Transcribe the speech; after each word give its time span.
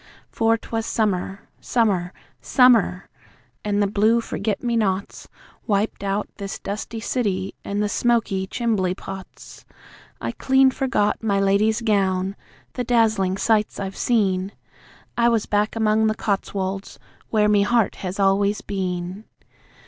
For 0.31 0.57
'twas 0.57 0.87
Summer, 0.87 1.47
Summer, 1.59 2.11
SUMMER! 2.41 3.07
An' 3.63 3.81
the 3.81 3.85
blue 3.85 4.19
forget 4.19 4.63
me 4.63 4.75
nots 4.75 5.27
Wiped 5.67 6.03
out 6.03 6.27
this 6.37 6.57
dusty 6.57 6.99
city 6.99 7.53
and 7.63 7.83
the 7.83 7.87
smoky 7.87 8.47
chimbley 8.47 8.95
pots. 8.97 9.63
I 10.19 10.31
clean 10.31 10.71
forgot 10.71 11.21
My 11.21 11.39
Lady's 11.39 11.81
gown, 11.81 12.35
the 12.73 12.83
dazzlin' 12.83 13.37
sights 13.37 13.79
I've 13.79 13.95
seen; 13.95 14.53
I 15.19 15.29
was 15.29 15.45
back 15.45 15.75
among 15.75 16.07
the 16.07 16.15
Cotswolds, 16.15 16.97
where 17.29 17.47
me 17.47 17.61
heart 17.61 17.97
has 17.97 18.19
always 18.19 18.61
been. 18.61 19.25